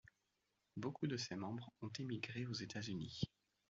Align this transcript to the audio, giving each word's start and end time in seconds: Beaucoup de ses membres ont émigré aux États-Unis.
Beaucoup 0.77 1.05
de 1.05 1.15
ses 1.15 1.35
membres 1.35 1.69
ont 1.83 1.91
émigré 1.99 2.47
aux 2.47 2.53
États-Unis. 2.55 3.21